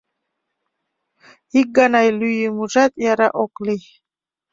[1.59, 3.83] Ик гана лӱйымыжат яра ок лий.